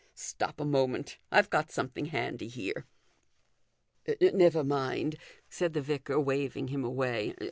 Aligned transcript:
Stop 0.15 0.59
a 0.59 0.65
moment; 0.65 1.19
I've 1.31 1.51
got 1.51 1.69
something 1.69 2.05
handy 2.07 2.47
here."" 2.47 2.87
Never 4.33 4.63
mind," 4.63 5.15
said 5.47 5.73
the 5.73 5.81
vicar, 5.81 6.19
waving 6.19 6.69
him 6.69 6.83
away. 6.83 7.35